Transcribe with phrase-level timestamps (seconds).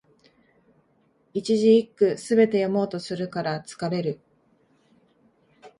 [1.31, 4.19] 一字一句、すべて読もうとするから疲れる